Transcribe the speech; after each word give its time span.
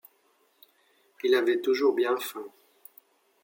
Il 1.23 1.35
avait 1.35 1.61
toujours 1.61 1.93
bien 1.93 2.17
faim. 2.17 2.47